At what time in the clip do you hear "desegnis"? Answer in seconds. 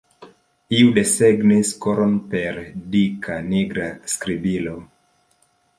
0.95-1.73